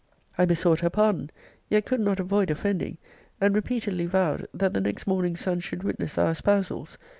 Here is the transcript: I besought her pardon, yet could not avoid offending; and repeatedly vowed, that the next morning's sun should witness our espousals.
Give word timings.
I 0.35 0.45
besought 0.45 0.79
her 0.79 0.89
pardon, 0.89 1.29
yet 1.69 1.85
could 1.85 1.99
not 1.99 2.19
avoid 2.19 2.49
offending; 2.49 2.97
and 3.39 3.53
repeatedly 3.53 4.07
vowed, 4.07 4.47
that 4.51 4.73
the 4.73 4.81
next 4.81 5.05
morning's 5.05 5.41
sun 5.41 5.59
should 5.59 5.83
witness 5.83 6.17
our 6.17 6.31
espousals. 6.31 6.97